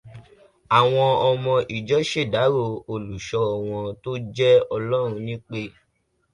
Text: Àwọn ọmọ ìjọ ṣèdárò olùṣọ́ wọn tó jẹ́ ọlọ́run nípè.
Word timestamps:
Àwọn 0.79 1.09
ọmọ 1.29 1.53
ìjọ 1.75 1.97
ṣèdárò 2.09 2.65
olùṣọ́ 2.93 3.45
wọn 3.67 3.85
tó 4.03 4.11
jẹ́ 4.35 4.63
ọlọ́run 4.75 5.15
nípè. 5.25 5.61